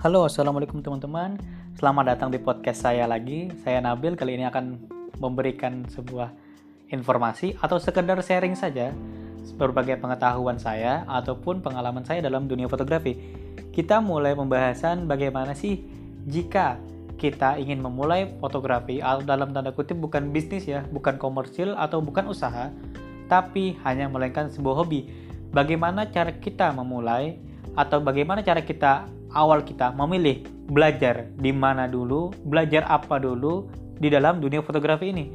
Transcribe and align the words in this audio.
Halo, 0.00 0.24
assalamualaikum 0.24 0.80
teman-teman. 0.80 1.36
Selamat 1.76 2.16
datang 2.16 2.32
di 2.32 2.40
podcast 2.40 2.88
saya 2.88 3.04
lagi. 3.04 3.52
Saya 3.60 3.84
Nabil. 3.84 4.16
Kali 4.16 4.32
ini 4.32 4.48
akan 4.48 4.80
memberikan 5.20 5.84
sebuah 5.92 6.32
informasi 6.88 7.60
atau 7.60 7.76
sekedar 7.76 8.16
sharing 8.24 8.56
saja 8.56 8.96
berbagai 9.60 10.00
pengetahuan 10.00 10.56
saya 10.56 11.04
ataupun 11.04 11.60
pengalaman 11.60 12.00
saya 12.08 12.24
dalam 12.24 12.48
dunia 12.48 12.64
fotografi. 12.64 13.12
Kita 13.76 14.00
mulai 14.00 14.32
pembahasan 14.32 15.04
bagaimana 15.04 15.52
sih 15.52 15.84
jika 16.24 16.80
kita 17.20 17.60
ingin 17.60 17.84
memulai 17.84 18.40
fotografi 18.40 19.04
dalam 19.04 19.52
tanda 19.52 19.68
kutip 19.76 20.00
bukan 20.00 20.32
bisnis 20.32 20.64
ya, 20.64 20.80
bukan 20.88 21.20
komersil 21.20 21.76
atau 21.76 22.00
bukan 22.00 22.24
usaha, 22.32 22.72
tapi 23.28 23.76
hanya 23.84 24.08
melainkan 24.08 24.48
sebuah 24.48 24.80
hobi. 24.80 25.12
Bagaimana 25.52 26.08
cara 26.08 26.32
kita 26.40 26.72
memulai 26.72 27.36
atau 27.76 28.00
bagaimana 28.00 28.40
cara 28.40 28.64
kita 28.64 29.19
awal 29.34 29.62
kita 29.62 29.94
memilih 29.94 30.46
belajar 30.70 31.30
di 31.38 31.50
mana 31.50 31.86
dulu, 31.90 32.30
belajar 32.46 32.86
apa 32.86 33.18
dulu 33.18 33.66
di 33.98 34.08
dalam 34.08 34.38
dunia 34.38 34.62
fotografi 34.62 35.10
ini. 35.12 35.30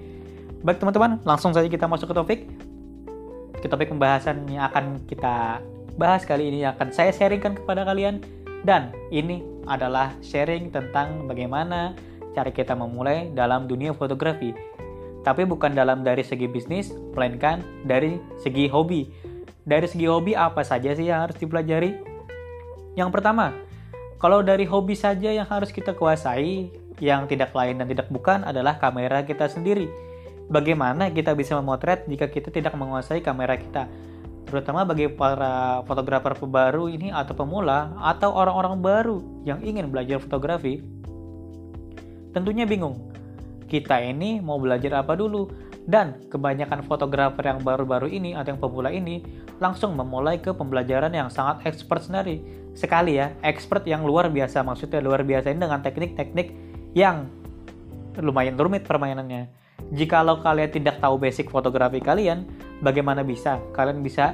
Baik 0.65 0.81
teman-teman, 0.81 1.21
langsung 1.21 1.53
saja 1.53 1.69
kita 1.69 1.85
masuk 1.85 2.11
ke 2.11 2.15
topik. 2.15 2.39
Ke 3.61 3.67
topik 3.69 3.93
pembahasan 3.93 4.49
yang 4.49 4.65
akan 4.69 5.05
kita 5.05 5.61
bahas 5.95 6.27
kali 6.27 6.51
ini 6.51 6.67
akan 6.67 6.91
saya 6.91 7.13
sharingkan 7.13 7.55
kepada 7.55 7.87
kalian 7.87 8.19
dan 8.67 8.91
ini 9.13 9.45
adalah 9.69 10.11
sharing 10.25 10.73
tentang 10.73 11.29
bagaimana 11.29 11.93
cara 12.33 12.51
kita 12.51 12.73
memulai 12.73 13.31
dalam 13.31 13.69
dunia 13.69 13.93
fotografi. 13.93 14.51
Tapi 15.25 15.41
bukan 15.45 15.73
dalam 15.73 16.05
dari 16.05 16.21
segi 16.21 16.45
bisnis, 16.45 16.93
melainkan 17.17 17.65
dari 17.85 18.21
segi 18.41 18.69
hobi. 18.69 19.09
Dari 19.65 19.89
segi 19.89 20.05
hobi 20.05 20.37
apa 20.37 20.61
saja 20.61 20.93
sih 20.93 21.09
yang 21.09 21.25
harus 21.25 21.37
dipelajari? 21.41 21.97
Yang 22.93 23.09
pertama, 23.09 23.53
kalau 24.15 24.39
dari 24.39 24.63
hobi 24.63 24.95
saja 24.95 25.31
yang 25.31 25.47
harus 25.47 25.75
kita 25.75 25.91
kuasai, 25.91 26.71
yang 27.03 27.27
tidak 27.27 27.51
lain 27.51 27.75
dan 27.79 27.87
tidak 27.91 28.07
bukan 28.07 28.47
adalah 28.47 28.79
kamera 28.79 29.27
kita 29.27 29.51
sendiri. 29.51 29.91
Bagaimana 30.47 31.09
kita 31.09 31.33
bisa 31.33 31.57
memotret 31.57 32.05
jika 32.05 32.29
kita 32.29 32.53
tidak 32.53 32.77
menguasai 32.77 33.19
kamera 33.19 33.57
kita? 33.57 33.89
Terutama 34.45 34.85
bagi 34.85 35.09
para 35.09 35.81
fotografer 35.89 36.37
pembaru 36.37 36.85
ini 36.85 37.09
atau 37.09 37.33
pemula 37.33 37.97
atau 37.97 38.29
orang-orang 38.29 38.77
baru 38.77 39.17
yang 39.41 39.59
ingin 39.65 39.89
belajar 39.89 40.21
fotografi, 40.21 40.85
tentunya 42.29 42.69
bingung. 42.69 43.09
Kita 43.65 43.97
ini 43.97 44.37
mau 44.37 44.61
belajar 44.61 45.01
apa 45.01 45.17
dulu? 45.17 45.49
Dan 45.85 46.17
kebanyakan 46.33 46.81
fotografer 46.81 47.45
yang 47.45 47.61
baru-baru 47.61 48.09
ini 48.09 48.33
atau 48.33 48.57
yang 48.57 48.61
pemula 48.61 48.89
ini 48.89 49.21
langsung 49.61 49.93
memulai 49.93 50.41
ke 50.41 50.49
pembelajaran 50.49 51.13
yang 51.13 51.29
sangat 51.29 51.69
expert 51.69 52.01
sendiri. 52.01 52.41
Sekali 52.73 53.21
ya, 53.21 53.37
expert 53.45 53.85
yang 53.85 54.01
luar 54.01 54.33
biasa 54.33 54.65
maksudnya 54.65 54.97
luar 54.97 55.21
biasa 55.21 55.53
ini 55.53 55.61
dengan 55.61 55.85
teknik-teknik 55.85 56.47
yang 56.97 57.29
lumayan 58.17 58.57
rumit 58.57 58.81
permainannya. 58.81 59.45
Jikalau 59.93 60.41
kalian 60.41 60.73
tidak 60.73 60.97
tahu 60.97 61.21
basic 61.21 61.53
fotografi 61.53 62.01
kalian, 62.01 62.49
bagaimana 62.81 63.21
bisa 63.21 63.61
kalian 63.77 64.01
bisa 64.01 64.33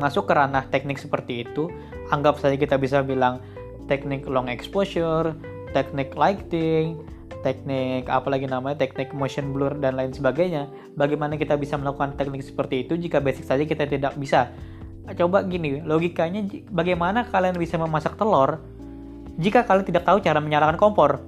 masuk 0.00 0.24
ke 0.24 0.32
ranah 0.32 0.64
teknik 0.72 0.96
seperti 0.96 1.44
itu? 1.44 1.68
Anggap 2.08 2.40
saja 2.40 2.56
kita 2.56 2.80
bisa 2.80 3.04
bilang 3.04 3.44
teknik 3.84 4.24
long 4.24 4.48
exposure, 4.48 5.36
teknik 5.76 6.16
lighting, 6.16 6.96
teknik 7.40 8.10
apalagi 8.10 8.50
namanya 8.50 8.82
teknik 8.82 9.14
motion 9.14 9.54
blur 9.54 9.78
dan 9.78 9.94
lain 9.94 10.10
sebagainya 10.10 10.66
bagaimana 10.98 11.38
kita 11.38 11.54
bisa 11.54 11.78
melakukan 11.78 12.18
teknik 12.18 12.42
seperti 12.42 12.86
itu 12.86 12.98
jika 12.98 13.22
basic 13.22 13.46
saja 13.46 13.62
kita 13.62 13.86
tidak 13.86 14.14
bisa? 14.18 14.50
Coba 15.08 15.40
gini 15.46 15.80
logikanya 15.80 16.44
bagaimana 16.68 17.24
kalian 17.24 17.56
bisa 17.56 17.80
memasak 17.80 18.18
telur 18.20 18.60
jika 19.38 19.64
kalian 19.64 19.86
tidak 19.86 20.04
tahu 20.04 20.18
cara 20.20 20.42
menyalakan 20.42 20.76
kompor? 20.76 21.22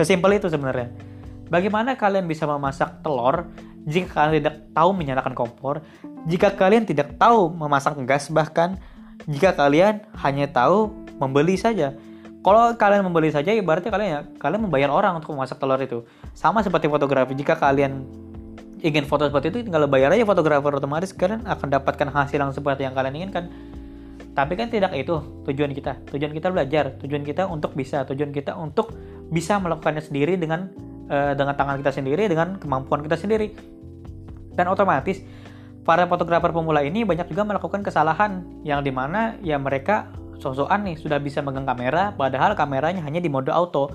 Sesimpel 0.00 0.40
itu 0.40 0.48
sebenarnya. 0.48 0.90
Bagaimana 1.52 1.94
kalian 1.98 2.24
bisa 2.24 2.48
memasak 2.48 3.04
telur 3.04 3.46
jika 3.84 4.16
kalian 4.16 4.34
tidak 4.42 4.56
tahu 4.72 4.90
menyalakan 4.96 5.36
kompor? 5.36 5.84
Jika 6.24 6.56
kalian 6.56 6.88
tidak 6.88 7.20
tahu 7.20 7.52
memasak 7.52 8.00
gas 8.08 8.32
bahkan 8.32 8.80
jika 9.28 9.52
kalian 9.52 10.00
hanya 10.24 10.48
tahu 10.48 10.88
membeli 11.20 11.60
saja 11.60 11.92
kalau 12.40 12.72
kalian 12.72 13.04
membeli 13.04 13.28
saja 13.28 13.52
ibaratnya 13.52 13.92
kalian 13.92 14.10
ya 14.10 14.20
kalian 14.40 14.64
membayar 14.64 14.88
orang 14.88 15.20
untuk 15.20 15.36
memasak 15.36 15.60
telur 15.60 15.76
itu. 15.76 16.08
Sama 16.32 16.64
seperti 16.64 16.88
fotografi 16.88 17.36
jika 17.36 17.52
kalian 17.56 18.08
ingin 18.80 19.04
foto 19.04 19.28
seperti 19.28 19.52
itu 19.52 19.58
tinggal 19.68 19.84
bayar 19.84 20.08
aja 20.16 20.24
fotografer 20.24 20.72
otomatis 20.72 21.12
kalian 21.12 21.44
akan 21.44 21.68
dapatkan 21.68 22.08
hasil 22.08 22.40
yang 22.40 22.52
seperti 22.56 22.88
yang 22.88 22.96
kalian 22.96 23.12
inginkan. 23.12 23.52
Tapi 24.32 24.56
kan 24.56 24.72
tidak 24.72 24.96
itu 24.96 25.20
tujuan 25.52 25.76
kita. 25.76 26.00
Tujuan 26.08 26.32
kita 26.32 26.48
belajar 26.48 26.96
tujuan 27.04 27.20
kita 27.28 27.44
untuk 27.44 27.76
bisa 27.76 28.08
tujuan 28.08 28.32
kita 28.32 28.56
untuk 28.56 28.96
bisa 29.28 29.60
melakukannya 29.60 30.00
sendiri 30.00 30.40
dengan 30.40 30.72
uh, 31.12 31.36
dengan 31.36 31.52
tangan 31.52 31.76
kita 31.84 31.92
sendiri 31.92 32.24
dengan 32.24 32.56
kemampuan 32.56 33.04
kita 33.04 33.20
sendiri. 33.20 33.52
Dan 34.56 34.64
otomatis 34.72 35.20
para 35.84 36.08
fotografer 36.08 36.56
pemula 36.56 36.80
ini 36.80 37.04
banyak 37.04 37.28
juga 37.28 37.44
melakukan 37.44 37.84
kesalahan 37.84 38.48
yang 38.64 38.80
di 38.80 38.88
mana 38.88 39.36
ya 39.44 39.60
mereka 39.60 40.08
sosokan 40.40 40.82
nih 40.88 40.96
sudah 40.96 41.20
bisa 41.20 41.44
megang 41.44 41.68
kamera 41.68 42.16
padahal 42.16 42.56
kameranya 42.56 43.04
hanya 43.04 43.20
di 43.20 43.28
mode 43.28 43.52
auto. 43.52 43.92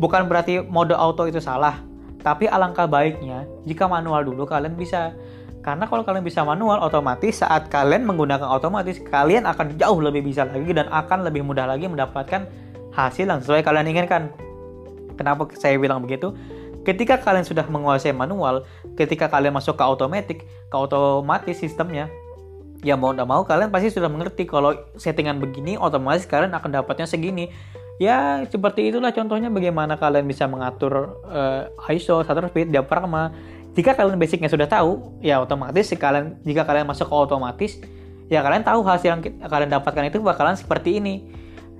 Bukan 0.00 0.30
berarti 0.30 0.64
mode 0.64 0.96
auto 0.96 1.28
itu 1.28 1.42
salah, 1.42 1.82
tapi 2.24 2.48
alangkah 2.48 2.88
baiknya 2.88 3.44
jika 3.68 3.84
manual 3.84 4.24
dulu 4.24 4.48
kalian 4.48 4.78
bisa. 4.78 5.12
Karena 5.60 5.84
kalau 5.84 6.00
kalian 6.00 6.24
bisa 6.24 6.40
manual, 6.40 6.80
otomatis 6.80 7.44
saat 7.44 7.68
kalian 7.68 8.08
menggunakan 8.08 8.48
otomatis, 8.48 8.96
kalian 8.96 9.44
akan 9.44 9.76
jauh 9.76 10.00
lebih 10.00 10.24
bisa 10.24 10.48
lagi 10.48 10.72
dan 10.72 10.88
akan 10.88 11.28
lebih 11.28 11.44
mudah 11.44 11.68
lagi 11.68 11.84
mendapatkan 11.84 12.48
hasil 12.96 13.28
yang 13.28 13.44
sesuai 13.44 13.60
kalian 13.60 13.92
inginkan. 13.92 14.32
Kenapa 15.20 15.44
saya 15.52 15.76
bilang 15.76 16.00
begitu? 16.00 16.32
Ketika 16.80 17.20
kalian 17.20 17.44
sudah 17.44 17.68
menguasai 17.68 18.16
manual, 18.16 18.64
ketika 18.96 19.28
kalian 19.28 19.52
masuk 19.52 19.76
ke 19.76 19.84
otomatis, 19.84 20.40
ke 20.48 20.76
otomatis 20.80 21.60
sistemnya, 21.60 22.08
ya 22.80 22.96
mau 22.96 23.12
tidak 23.12 23.28
mau 23.28 23.42
kalian 23.44 23.68
pasti 23.68 23.92
sudah 23.92 24.08
mengerti 24.08 24.48
kalau 24.48 24.72
settingan 24.96 25.36
begini 25.36 25.76
otomatis 25.76 26.24
kalian 26.24 26.52
akan 26.56 26.80
dapatnya 26.80 27.06
segini. 27.08 27.52
Ya 28.00 28.48
seperti 28.48 28.88
itulah 28.88 29.12
contohnya 29.12 29.52
bagaimana 29.52 30.00
kalian 30.00 30.24
bisa 30.24 30.48
mengatur 30.48 31.20
uh, 31.28 31.68
ISO, 31.92 32.24
shutter 32.24 32.48
speed, 32.48 32.72
diafragma. 32.72 33.36
Jika 33.76 33.92
kalian 33.92 34.16
basicnya 34.16 34.48
sudah 34.48 34.64
tahu 34.64 35.20
ya 35.20 35.38
otomatis 35.44 35.92
kalian 35.92 36.40
jika 36.42 36.64
kalian 36.64 36.88
masuk 36.88 37.12
ke 37.12 37.14
otomatis 37.14 37.76
ya 38.32 38.40
kalian 38.40 38.64
tahu 38.64 38.80
hasil 38.82 39.08
yang 39.14 39.20
kalian 39.22 39.68
dapatkan 39.68 40.08
itu 40.08 40.18
bakalan 40.24 40.56
seperti 40.56 40.96
ini. 40.96 41.28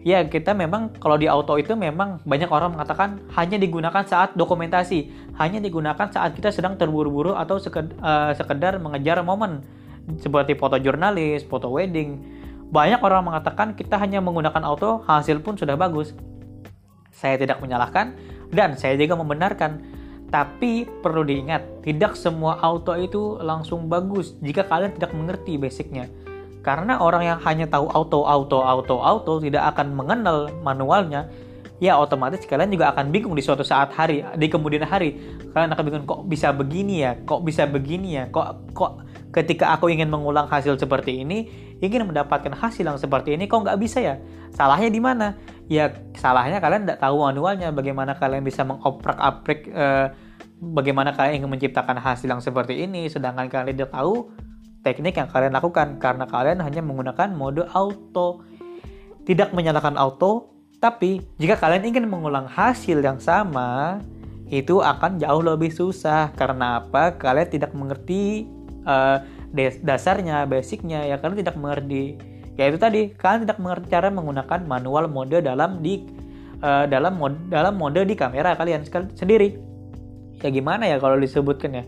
Ya 0.00 0.24
kita 0.24 0.56
memang 0.56 0.96
kalau 0.96 1.16
di 1.20 1.28
auto 1.28 1.56
itu 1.60 1.76
memang 1.76 2.24
banyak 2.24 2.48
orang 2.48 2.72
mengatakan 2.76 3.20
hanya 3.36 3.56
digunakan 3.60 4.00
saat 4.04 4.32
dokumentasi 4.32 5.12
hanya 5.36 5.60
digunakan 5.60 6.08
saat 6.08 6.32
kita 6.36 6.48
sedang 6.52 6.76
terburu-buru 6.80 7.36
atau 7.36 7.60
sekedar, 7.60 7.92
uh, 8.00 8.32
sekedar 8.32 8.80
mengejar 8.80 9.20
momen 9.24 9.60
seperti 10.18 10.58
foto 10.58 10.80
jurnalis, 10.80 11.46
foto 11.46 11.70
wedding. 11.70 12.18
Banyak 12.70 13.02
orang 13.02 13.30
mengatakan 13.30 13.78
kita 13.78 13.98
hanya 13.98 14.18
menggunakan 14.18 14.62
auto, 14.66 15.02
hasil 15.06 15.42
pun 15.42 15.54
sudah 15.54 15.78
bagus. 15.78 16.14
Saya 17.14 17.38
tidak 17.38 17.62
menyalahkan 17.62 18.14
dan 18.50 18.74
saya 18.74 18.98
juga 18.98 19.14
membenarkan. 19.14 20.00
Tapi 20.30 20.86
perlu 21.02 21.26
diingat, 21.26 21.82
tidak 21.82 22.14
semua 22.14 22.62
auto 22.62 22.94
itu 22.94 23.34
langsung 23.42 23.90
bagus 23.90 24.38
jika 24.38 24.62
kalian 24.62 24.94
tidak 24.94 25.10
mengerti 25.10 25.58
basicnya. 25.58 26.06
Karena 26.62 27.02
orang 27.02 27.26
yang 27.26 27.38
hanya 27.42 27.66
tahu 27.66 27.90
auto, 27.90 28.22
auto, 28.22 28.62
auto, 28.62 29.02
auto 29.02 29.42
tidak 29.42 29.74
akan 29.74 29.90
mengenal 29.90 30.46
manualnya, 30.62 31.26
ya 31.80 31.96
otomatis 31.96 32.44
kalian 32.44 32.68
juga 32.68 32.92
akan 32.92 33.08
bingung 33.08 33.32
di 33.32 33.40
suatu 33.40 33.64
saat 33.64 33.90
hari, 33.96 34.20
di 34.36 34.46
kemudian 34.52 34.84
hari. 34.84 35.16
Kalian 35.50 35.72
akan 35.72 35.84
bingung 35.88 36.04
kok 36.04 36.22
bisa 36.28 36.52
begini 36.52 37.02
ya, 37.02 37.16
kok 37.24 37.40
bisa 37.40 37.64
begini 37.64 38.20
ya, 38.20 38.28
kok 38.28 38.70
kok 38.76 39.02
ketika 39.32 39.72
aku 39.74 39.88
ingin 39.88 40.12
mengulang 40.12 40.46
hasil 40.46 40.76
seperti 40.76 41.24
ini, 41.24 41.48
ingin 41.80 42.04
mendapatkan 42.04 42.52
hasil 42.52 42.84
yang 42.84 43.00
seperti 43.00 43.34
ini, 43.34 43.48
kok 43.48 43.64
nggak 43.64 43.80
bisa 43.80 43.98
ya? 44.04 44.20
Salahnya 44.52 44.92
di 44.92 45.00
mana? 45.00 45.34
Ya 45.66 45.90
salahnya 46.14 46.60
kalian 46.60 46.84
tidak 46.84 47.00
tahu 47.00 47.24
manualnya, 47.24 47.72
bagaimana 47.72 48.14
kalian 48.14 48.44
bisa 48.44 48.62
mengoprak-aprik, 48.62 49.72
eh, 49.72 50.06
bagaimana 50.60 51.16
kalian 51.16 51.42
ingin 51.42 51.50
menciptakan 51.50 51.96
hasil 51.96 52.28
yang 52.28 52.44
seperti 52.44 52.84
ini, 52.84 53.08
sedangkan 53.08 53.48
kalian 53.48 53.72
tidak 53.72 53.96
tahu 53.96 54.28
teknik 54.84 55.16
yang 55.16 55.28
kalian 55.28 55.52
lakukan 55.56 55.96
karena 55.96 56.24
kalian 56.28 56.60
hanya 56.60 56.84
menggunakan 56.84 57.32
mode 57.32 57.64
auto, 57.72 58.44
tidak 59.24 59.56
menyalakan 59.56 59.96
auto. 59.96 60.59
Tapi 60.80 61.20
jika 61.36 61.60
kalian 61.60 61.92
ingin 61.92 62.08
mengulang 62.08 62.48
hasil 62.48 63.04
yang 63.04 63.20
sama, 63.20 64.00
itu 64.48 64.80
akan 64.80 65.20
jauh 65.20 65.44
lebih 65.44 65.68
susah 65.68 66.32
karena 66.32 66.80
apa? 66.80 67.20
Kalian 67.20 67.48
tidak 67.52 67.76
mengerti 67.76 68.48
uh, 68.88 69.20
dasarnya, 69.84 70.48
basicnya 70.48 71.04
ya 71.04 71.20
kalian 71.20 71.44
tidak 71.44 71.60
mengerti. 71.60 72.16
Ya 72.56 72.72
itu 72.72 72.80
tadi 72.80 73.12
kalian 73.12 73.44
tidak 73.44 73.60
mengerti 73.60 73.86
cara 73.92 74.08
menggunakan 74.08 74.60
manual 74.64 75.04
mode 75.12 75.44
dalam 75.44 75.84
di 75.84 76.08
uh, 76.64 76.88
dalam 76.88 77.20
mode 77.20 77.36
dalam 77.52 77.76
mode 77.76 78.00
di 78.08 78.16
kamera 78.16 78.56
kalian 78.56 78.80
sendiri. 79.12 79.60
Ya 80.40 80.48
gimana 80.48 80.88
ya 80.88 80.96
kalau 80.96 81.20
disebutkan 81.20 81.76
ya? 81.76 81.84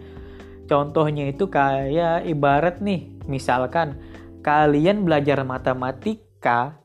Contohnya 0.69 1.33
itu 1.33 1.49
kayak 1.49 2.29
ibarat 2.29 2.85
nih, 2.85 3.09
misalkan 3.25 3.97
kalian 4.45 5.03
belajar 5.03 5.41
matematika, 5.43 6.82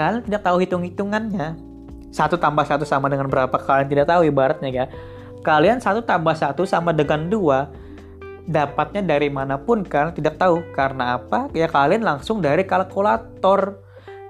kalian 0.00 0.24
tidak 0.24 0.40
tahu 0.48 0.56
hitung-hitungannya, 0.64 1.60
satu 2.08 2.40
tambah 2.40 2.64
satu 2.64 2.88
sama 2.88 3.12
dengan 3.12 3.28
berapa? 3.28 3.52
Kalian 3.52 3.88
tidak 3.92 4.08
tahu 4.08 4.24
ibaratnya 4.24 4.68
ya. 4.72 4.84
Kalian 5.44 5.76
satu 5.76 6.00
tambah 6.00 6.32
satu 6.32 6.64
sama 6.64 6.96
dengan 6.96 7.28
dua 7.28 7.68
dapatnya 8.48 9.04
dari 9.04 9.28
mana 9.28 9.60
pun 9.60 9.84
kalian 9.84 10.16
tidak 10.16 10.40
tahu. 10.40 10.64
Karena 10.72 11.20
apa? 11.20 11.52
Ya 11.52 11.68
kalian 11.68 12.00
langsung 12.00 12.40
dari 12.40 12.64
kalkulator. 12.64 13.76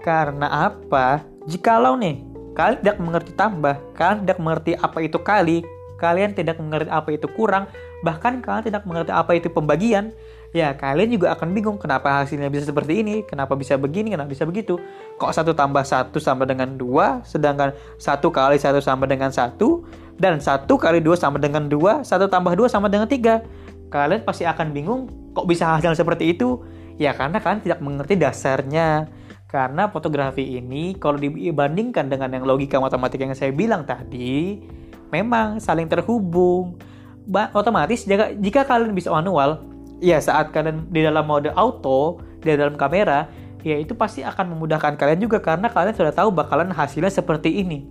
Karena 0.03 0.67
apa? 0.67 1.23
Jikalau 1.47 1.95
nih 1.95 2.31
kalian 2.55 2.79
tidak 2.83 2.99
mengerti 3.01 3.33
tambah 3.39 3.75
kalian 3.95 4.19
tidak 4.27 4.39
mengerti 4.43 4.73
apa 4.77 4.99
itu 5.01 5.19
kali 5.23 5.59
kalian 5.97 6.31
tidak 6.35 6.57
mengerti 6.59 6.91
apa 6.91 7.09
itu 7.15 7.27
kurang 7.33 7.65
bahkan 8.03 8.43
kalian 8.43 8.65
tidak 8.67 8.83
mengerti 8.85 9.13
apa 9.15 9.33
itu 9.37 9.49
pembagian 9.53 10.11
ya 10.51 10.75
kalian 10.75 11.15
juga 11.15 11.35
akan 11.39 11.55
bingung 11.55 11.79
kenapa 11.79 12.23
hasilnya 12.23 12.51
bisa 12.51 12.67
seperti 12.67 13.03
ini, 13.03 13.23
kenapa 13.23 13.55
bisa 13.55 13.79
begini, 13.79 14.11
kenapa 14.15 14.31
bisa 14.31 14.43
begitu. 14.43 14.79
Kok 15.19 15.31
satu 15.31 15.55
tambah 15.55 15.83
satu 15.87 16.19
sama 16.19 16.43
dengan 16.47 16.75
dua, 16.75 17.23
sedangkan 17.23 17.75
satu 17.99 18.35
kali 18.35 18.59
satu 18.59 18.83
sama 18.83 19.07
dengan 19.07 19.31
satu, 19.31 19.87
dan 20.19 20.43
satu 20.43 20.75
kali 20.75 20.99
dua 20.99 21.15
sama 21.15 21.39
dengan 21.39 21.71
dua, 21.71 22.03
satu 22.03 22.27
tambah 22.27 22.53
dua 22.59 22.67
sama 22.67 22.91
dengan 22.91 23.07
tiga. 23.07 23.47
Kalian 23.91 24.23
pasti 24.23 24.47
akan 24.47 24.71
bingung, 24.71 25.11
kok 25.35 25.47
bisa 25.47 25.67
hasil 25.79 25.95
seperti 25.95 26.35
itu? 26.35 26.63
Ya 27.01 27.15
karena 27.17 27.41
kalian 27.41 27.63
tidak 27.65 27.81
mengerti 27.81 28.15
dasarnya. 28.19 29.09
Karena 29.51 29.91
fotografi 29.91 30.47
ini 30.47 30.95
kalau 30.95 31.19
dibandingkan 31.19 32.07
dengan 32.07 32.31
yang 32.31 32.47
logika 32.47 32.79
matematika 32.79 33.27
yang 33.27 33.35
saya 33.35 33.51
bilang 33.51 33.83
tadi, 33.83 34.63
memang 35.11 35.59
saling 35.59 35.91
terhubung. 35.91 36.79
Ba 37.27 37.51
otomatis 37.51 38.07
jika, 38.07 38.31
jika 38.39 38.63
kalian 38.63 38.95
bisa 38.95 39.11
manual, 39.11 39.70
ya 40.01 40.19
saat 40.19 40.51
kalian 40.51 40.89
di 40.89 41.05
dalam 41.05 41.29
mode 41.29 41.53
auto 41.53 42.19
di 42.41 42.57
dalam 42.57 42.75
kamera 42.75 43.29
ya 43.61 43.77
itu 43.77 43.93
pasti 43.93 44.25
akan 44.25 44.57
memudahkan 44.57 44.97
kalian 44.97 45.21
juga 45.21 45.39
karena 45.45 45.69
kalian 45.69 45.93
sudah 45.93 46.13
tahu 46.17 46.33
bakalan 46.33 46.73
hasilnya 46.73 47.13
seperti 47.13 47.61
ini. 47.61 47.85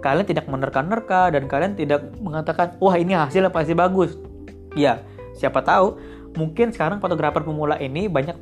Kalian 0.00 0.24
tidak 0.24 0.48
menerka-nerka 0.48 1.28
dan 1.28 1.44
kalian 1.44 1.76
tidak 1.76 2.08
mengatakan 2.24 2.72
wah 2.80 2.96
ini 2.96 3.12
hasilnya 3.12 3.52
pasti 3.52 3.76
bagus. 3.76 4.16
Ya 4.72 5.04
siapa 5.36 5.60
tahu 5.60 6.00
mungkin 6.32 6.72
sekarang 6.72 7.04
fotografer 7.04 7.44
pemula 7.44 7.76
ini 7.76 8.08
banyak 8.08 8.40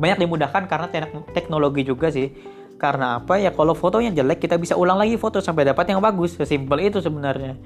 banyak 0.00 0.18
dimudahkan 0.18 0.64
karena 0.64 0.88
teknologi 1.36 1.84
juga 1.84 2.08
sih. 2.08 2.32
Karena 2.80 3.20
apa? 3.20 3.36
Ya 3.36 3.52
kalau 3.52 3.76
fotonya 3.76 4.10
jelek 4.10 4.40
kita 4.48 4.56
bisa 4.56 4.74
ulang 4.74 4.96
lagi 4.96 5.20
foto 5.20 5.44
sampai 5.44 5.68
dapat 5.68 5.92
yang 5.92 6.00
bagus. 6.00 6.40
Sesimpel 6.40 6.88
itu 6.88 7.04
sebenarnya 7.04 7.60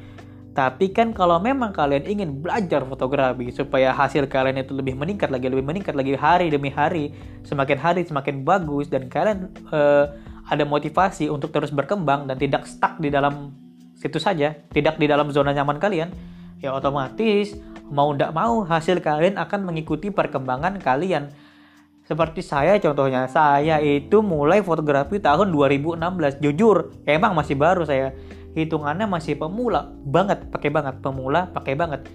tapi 0.59 0.91
kan 0.91 1.15
kalau 1.15 1.39
memang 1.39 1.71
kalian 1.71 2.03
ingin 2.03 2.43
belajar 2.43 2.83
fotografi 2.83 3.55
supaya 3.55 3.95
hasil 3.95 4.27
kalian 4.27 4.67
itu 4.67 4.75
lebih 4.75 4.99
meningkat 4.99 5.31
lagi, 5.31 5.47
lebih 5.47 5.63
meningkat 5.63 5.95
lagi 5.95 6.19
hari 6.19 6.51
demi 6.51 6.67
hari, 6.67 7.15
semakin 7.47 7.79
hari 7.79 8.03
semakin 8.03 8.43
bagus 8.43 8.91
dan 8.91 9.07
kalian 9.07 9.55
uh, 9.71 10.11
ada 10.51 10.67
motivasi 10.67 11.31
untuk 11.31 11.55
terus 11.55 11.71
berkembang 11.71 12.27
dan 12.27 12.35
tidak 12.43 12.67
stuck 12.67 12.99
di 12.99 13.07
dalam 13.07 13.55
situ 13.95 14.19
saja, 14.19 14.51
tidak 14.75 14.99
di 14.99 15.07
dalam 15.07 15.31
zona 15.31 15.55
nyaman 15.55 15.79
kalian, 15.79 16.11
ya 16.59 16.75
otomatis 16.75 17.55
mau 17.87 18.11
tidak 18.11 18.35
mau 18.35 18.67
hasil 18.67 18.99
kalian 18.99 19.39
akan 19.39 19.63
mengikuti 19.63 20.11
perkembangan 20.11 20.83
kalian. 20.83 21.31
Seperti 22.03 22.43
saya 22.43 22.83
contohnya, 22.83 23.31
saya 23.31 23.79
itu 23.79 24.27
mulai 24.27 24.59
fotografi 24.65 25.23
tahun 25.23 25.55
2016. 25.55 26.43
Jujur, 26.43 26.91
emang 27.07 27.37
masih 27.37 27.55
baru 27.55 27.87
saya 27.87 28.11
hitungannya 28.57 29.05
masih 29.05 29.37
pemula. 29.37 29.93
Banget 30.07 30.49
pakai 30.49 30.71
banget. 30.73 31.01
Pemula 31.05 31.51
pakai 31.53 31.75
banget. 31.75 32.07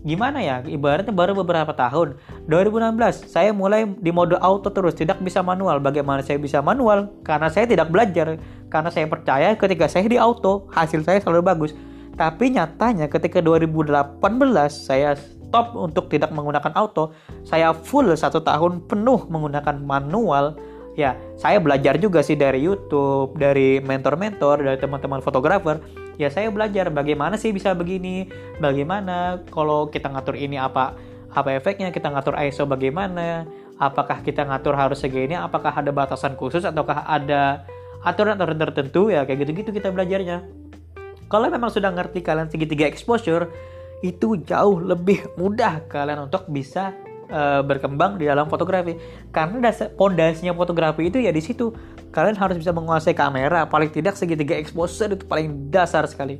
Gimana 0.00 0.40
ya? 0.40 0.64
Ibaratnya 0.64 1.12
baru 1.12 1.36
beberapa 1.36 1.76
tahun. 1.76 2.16
2016 2.48 3.28
saya 3.28 3.52
mulai 3.52 3.84
di 3.84 4.08
mode 4.08 4.38
auto 4.40 4.72
terus. 4.72 4.96
Tidak 4.96 5.20
bisa 5.20 5.44
manual. 5.44 5.82
Bagaimana 5.82 6.24
saya 6.24 6.40
bisa 6.40 6.64
manual? 6.64 7.12
Karena 7.20 7.52
saya 7.52 7.68
tidak 7.68 7.92
belajar. 7.92 8.40
Karena 8.72 8.88
saya 8.88 9.04
percaya 9.10 9.52
ketika 9.58 9.90
saya 9.90 10.08
di 10.08 10.16
auto 10.16 10.70
hasil 10.72 11.04
saya 11.04 11.20
selalu 11.20 11.42
bagus. 11.44 11.72
Tapi 12.16 12.52
nyatanya 12.52 13.08
ketika 13.08 13.40
2018 13.40 14.20
saya 14.68 15.16
stop 15.16 15.76
untuk 15.76 16.08
tidak 16.08 16.32
menggunakan 16.32 16.72
auto. 16.78 17.12
Saya 17.44 17.76
full 17.76 18.08
satu 18.16 18.40
tahun 18.40 18.88
penuh 18.88 19.28
menggunakan 19.28 19.82
manual 19.84 20.56
ya 21.00 21.16
saya 21.40 21.56
belajar 21.56 21.96
juga 21.96 22.20
sih 22.20 22.36
dari 22.36 22.60
YouTube, 22.60 23.32
dari 23.40 23.80
mentor-mentor, 23.80 24.60
dari 24.60 24.76
teman-teman 24.76 25.24
fotografer. 25.24 25.80
Ya 26.20 26.28
saya 26.28 26.52
belajar 26.52 26.92
bagaimana 26.92 27.40
sih 27.40 27.48
bisa 27.48 27.72
begini, 27.72 28.28
bagaimana 28.60 29.40
kalau 29.48 29.88
kita 29.88 30.12
ngatur 30.12 30.36
ini 30.36 30.60
apa 30.60 30.92
apa 31.32 31.56
efeknya, 31.56 31.88
kita 31.88 32.12
ngatur 32.12 32.36
ISO 32.36 32.68
bagaimana, 32.68 33.48
apakah 33.80 34.20
kita 34.20 34.44
ngatur 34.44 34.76
harus 34.76 35.00
segini, 35.00 35.32
apakah 35.32 35.72
ada 35.72 35.88
batasan 35.88 36.36
khusus 36.36 36.60
ataukah 36.68 37.08
ada 37.08 37.64
aturan-aturan 38.04 38.60
tertentu 38.60 39.08
ya 39.08 39.24
kayak 39.24 39.48
gitu-gitu 39.48 39.72
kita 39.72 39.88
belajarnya. 39.88 40.44
Kalau 41.30 41.46
memang 41.48 41.72
sudah 41.72 41.88
ngerti 41.94 42.20
kalian 42.20 42.52
segitiga 42.52 42.84
exposure, 42.84 43.48
itu 44.04 44.40
jauh 44.44 44.80
lebih 44.80 45.24
mudah 45.40 45.84
kalian 45.88 46.28
untuk 46.28 46.48
bisa 46.52 46.92
uh, 47.30 47.62
berkembang 47.64 48.18
di 48.18 48.26
dalam 48.26 48.50
fotografi. 48.50 48.98
Karena 49.30 49.70
dasar 49.70 49.94
pondasinya 49.94 50.52
fotografi 50.52 51.08
itu 51.08 51.22
ya 51.22 51.30
di 51.30 51.40
situ. 51.40 51.72
Kalian 52.10 52.36
harus 52.36 52.58
bisa 52.58 52.74
menguasai 52.74 53.14
kamera 53.14 53.70
paling 53.70 53.88
tidak 53.94 54.18
segitiga 54.18 54.58
exposure 54.58 55.14
itu 55.14 55.24
paling 55.24 55.70
dasar 55.70 56.04
sekali. 56.10 56.36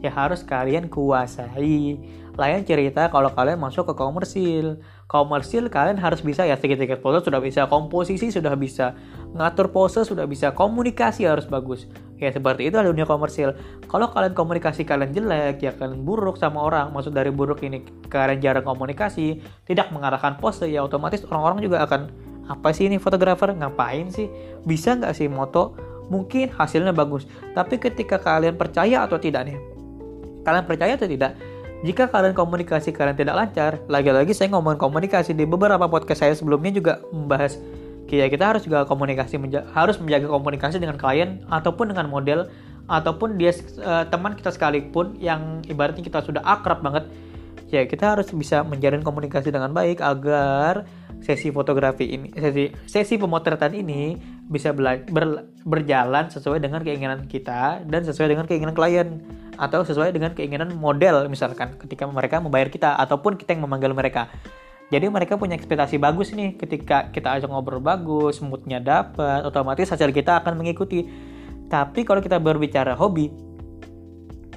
Ya 0.00 0.10
harus 0.10 0.40
kalian 0.40 0.88
kuasai. 0.88 2.00
Lain 2.40 2.64
cerita 2.64 3.12
kalau 3.12 3.28
kalian 3.36 3.60
masuk 3.60 3.92
ke 3.92 3.94
komersil 3.94 4.80
komersil 5.10 5.66
kalian 5.66 5.98
harus 5.98 6.22
bisa 6.22 6.46
ya 6.46 6.54
segitiga 6.54 6.94
exposure 6.94 7.26
sudah 7.26 7.42
bisa 7.42 7.66
komposisi 7.66 8.30
sudah 8.30 8.54
bisa 8.54 8.94
ngatur 9.34 9.74
pose 9.74 10.06
sudah 10.06 10.22
bisa 10.30 10.54
komunikasi 10.54 11.26
harus 11.26 11.50
bagus. 11.50 11.90
Ya 12.22 12.30
seperti 12.30 12.70
itu 12.70 12.78
dunia 12.78 13.02
komersil. 13.10 13.58
Kalau 13.90 14.06
kalian 14.14 14.38
komunikasi 14.38 14.86
kalian 14.86 15.10
jelek 15.10 15.66
ya 15.66 15.74
kalian 15.74 16.06
buruk 16.06 16.38
sama 16.38 16.62
orang 16.62 16.94
maksud 16.94 17.10
dari 17.10 17.34
buruk 17.34 17.58
ini 17.66 17.82
kalian 18.06 18.38
jarang 18.38 18.62
komunikasi 18.62 19.42
tidak 19.66 19.90
mengarahkan 19.90 20.38
pose 20.38 20.70
ya 20.70 20.86
otomatis 20.86 21.26
orang-orang 21.26 21.58
juga 21.66 21.82
akan 21.82 22.06
apa 22.46 22.70
sih 22.70 22.86
ini 22.86 23.02
fotografer? 23.02 23.50
Ngapain 23.50 24.14
sih? 24.14 24.30
Bisa 24.62 24.94
nggak 24.94 25.10
sih 25.18 25.26
moto? 25.26 25.74
Mungkin 26.06 26.54
hasilnya 26.54 26.94
bagus. 26.94 27.26
Tapi 27.50 27.82
ketika 27.82 28.22
kalian 28.22 28.54
percaya 28.54 29.02
atau 29.02 29.18
tidak 29.18 29.50
nih 29.50 29.58
kalian 30.40 30.64
percaya 30.64 30.96
atau 30.96 31.08
tidak 31.08 31.36
jika 31.80 32.12
kalian 32.12 32.36
komunikasi 32.36 32.92
kalian 32.92 33.16
tidak 33.16 33.34
lancar 33.40 33.80
lagi-lagi 33.88 34.36
saya 34.36 34.52
ngomong 34.52 34.76
komunikasi. 34.76 35.32
Di 35.32 35.48
beberapa 35.48 35.88
podcast 35.88 36.20
saya 36.20 36.36
sebelumnya 36.36 36.76
juga 36.76 37.00
membahas 37.08 37.56
ya 38.10 38.26
kita 38.26 38.42
harus 38.42 38.66
juga 38.66 38.82
komunikasi 38.84 39.38
menja 39.38 39.62
harus 39.70 39.94
menjaga 40.02 40.26
komunikasi 40.26 40.82
dengan 40.82 40.98
klien 40.98 41.46
ataupun 41.46 41.94
dengan 41.94 42.10
model 42.10 42.50
ataupun 42.90 43.38
dia 43.38 43.54
uh, 43.86 44.02
teman 44.10 44.34
kita 44.34 44.50
sekalipun 44.50 45.14
yang 45.22 45.62
ibaratnya 45.70 46.04
kita 46.04 46.20
sudah 46.20 46.44
akrab 46.44 46.84
banget. 46.84 47.08
Ya 47.70 47.86
kita 47.86 48.18
harus 48.18 48.28
bisa 48.34 48.66
menjalin 48.66 49.00
komunikasi 49.00 49.54
dengan 49.54 49.70
baik 49.70 50.02
agar 50.02 50.84
sesi 51.20 51.52
fotografi 51.52 52.16
ini 52.16 52.28
sesi 52.32 52.72
sesi 52.88 53.14
pemotretan 53.20 53.76
ini 53.76 54.16
bisa 54.48 54.72
ber, 54.72 55.52
berjalan 55.62 56.32
sesuai 56.32 56.58
dengan 56.58 56.80
keinginan 56.80 57.28
kita 57.28 57.84
dan 57.86 58.02
sesuai 58.02 58.32
dengan 58.32 58.44
keinginan 58.48 58.74
klien 58.74 59.20
atau 59.60 59.84
sesuai 59.84 60.16
dengan 60.16 60.32
keinginan 60.32 60.72
model 60.74 61.28
misalkan 61.28 61.76
ketika 61.76 62.08
mereka 62.08 62.40
membayar 62.40 62.72
kita 62.72 62.96
ataupun 62.96 63.36
kita 63.36 63.52
yang 63.52 63.68
memanggil 63.68 63.92
mereka 63.92 64.32
jadi 64.90 65.06
mereka 65.06 65.38
punya 65.38 65.54
ekspektasi 65.54 66.02
bagus 66.02 66.34
nih 66.34 66.58
ketika 66.58 67.14
kita 67.14 67.38
ajak 67.38 67.46
ngobrol 67.46 67.78
bagus, 67.78 68.42
moodnya 68.42 68.82
dapat, 68.82 69.46
otomatis 69.46 69.86
hasil 69.86 70.10
kita 70.10 70.42
akan 70.42 70.58
mengikuti. 70.58 71.06
Tapi 71.70 72.02
kalau 72.02 72.18
kita 72.18 72.42
berbicara 72.42 72.98
hobi, 72.98 73.30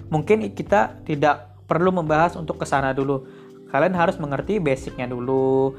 mungkin 0.09 0.49
kita 0.57 1.05
tidak 1.05 1.53
perlu 1.69 1.93
membahas 1.93 2.33
untuk 2.33 2.57
ke 2.57 2.65
sana 2.65 2.97
dulu. 2.97 3.29
Kalian 3.69 3.93
harus 3.93 4.17
mengerti 4.17 4.57
basicnya 4.57 5.05
dulu, 5.05 5.77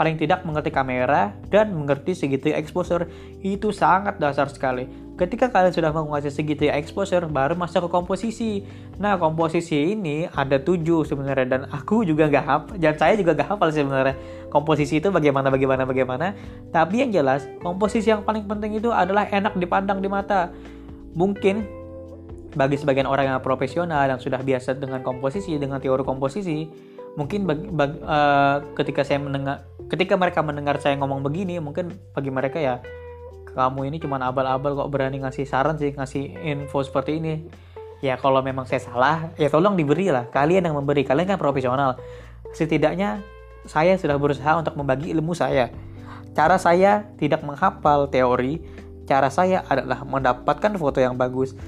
paling 0.00 0.16
tidak 0.16 0.48
mengerti 0.48 0.72
kamera 0.72 1.36
dan 1.52 1.76
mengerti 1.76 2.16
segitiga 2.16 2.56
exposure 2.56 3.04
itu 3.44 3.68
sangat 3.68 4.16
dasar 4.16 4.48
sekali. 4.48 4.88
Ketika 5.20 5.52
kalian 5.52 5.76
sudah 5.76 5.92
menguasai 5.92 6.32
segitiga 6.32 6.72
exposure, 6.72 7.28
baru 7.28 7.52
masuk 7.52 7.84
ke 7.84 7.90
komposisi. 7.92 8.64
Nah, 8.96 9.20
komposisi 9.20 9.92
ini 9.92 10.24
ada 10.32 10.56
tujuh 10.56 11.04
sebenarnya 11.04 11.44
dan 11.44 11.62
aku 11.68 12.08
juga 12.08 12.32
nggak 12.32 12.44
hafal, 12.48 12.80
dan 12.80 12.96
saya 12.96 13.12
juga 13.20 13.36
nggak 13.36 13.48
hafal 13.52 13.68
sebenarnya 13.68 14.16
komposisi 14.48 14.96
itu 14.96 15.12
bagaimana, 15.12 15.52
bagaimana, 15.52 15.84
bagaimana. 15.84 16.32
Tapi 16.72 17.04
yang 17.04 17.12
jelas, 17.12 17.44
komposisi 17.60 18.08
yang 18.08 18.24
paling 18.24 18.48
penting 18.48 18.80
itu 18.80 18.88
adalah 18.88 19.28
enak 19.28 19.52
dipandang 19.60 20.00
di 20.00 20.08
mata. 20.08 20.48
Mungkin 21.12 21.68
bagi 22.56 22.80
sebagian 22.80 23.04
orang 23.04 23.30
yang 23.30 23.44
profesional 23.44 24.08
yang 24.08 24.16
sudah 24.16 24.40
biasa 24.40 24.80
dengan 24.80 25.04
komposisi, 25.04 25.60
dengan 25.60 25.78
teori 25.78 26.02
komposisi, 26.02 26.66
mungkin 27.18 27.46
bagi, 27.46 27.66
bagi, 27.70 27.96
uh, 28.02 28.10
eh, 28.10 28.56
ketika 28.78 29.02
saya 29.02 29.18
mendengar 29.18 29.66
ketika 29.90 30.14
mereka 30.14 30.40
mendengar 30.46 30.78
saya 30.78 30.94
ngomong 30.98 31.26
begini 31.26 31.58
mungkin 31.58 31.90
bagi 32.14 32.30
mereka 32.30 32.62
ya 32.62 32.78
kamu 33.50 33.90
ini 33.90 33.96
cuma 33.98 34.22
abal-abal 34.22 34.78
kok 34.78 34.90
berani 34.94 35.18
ngasih 35.22 35.42
saran 35.46 35.74
sih 35.74 35.90
ngasih 35.94 36.38
info 36.46 36.86
seperti 36.86 37.18
ini. 37.18 37.34
Ya 38.00 38.16
kalau 38.16 38.40
memang 38.40 38.64
saya 38.64 38.80
salah 38.80 39.34
ya 39.36 39.50
tolong 39.52 39.76
diberi 39.76 40.08
lah. 40.08 40.30
Kalian 40.30 40.64
yang 40.70 40.76
memberi 40.78 41.04
kalian 41.04 41.36
kan 41.36 41.38
profesional. 41.40 41.98
Setidaknya 42.54 43.20
saya 43.68 43.98
sudah 43.98 44.16
berusaha 44.16 44.56
untuk 44.56 44.78
membagi 44.78 45.12
ilmu 45.12 45.36
saya. 45.36 45.68
Cara 46.32 46.56
saya 46.56 47.10
tidak 47.18 47.42
menghafal 47.42 48.06
teori 48.08 48.62
cara 49.10 49.26
saya 49.26 49.66
adalah 49.66 50.06
mendapatkan 50.06 50.70
foto 50.78 51.02
yang 51.02 51.18
bagus. 51.18 51.58